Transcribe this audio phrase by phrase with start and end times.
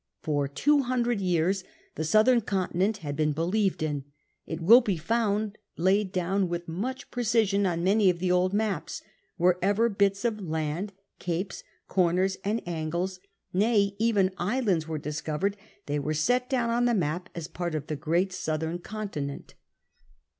[0.23, 1.63] For two hundred years
[1.93, 6.67] the southern continent had been believed in \ it will be found laid down with
[6.67, 9.03] much precision on many of the old maps;
[9.37, 13.19] wherever bits of land, capes, comers, and angles—
[13.53, 17.85] nay, even islands— ^were discovered, they were set down on the map as part of
[17.85, 19.53] the great southern continent.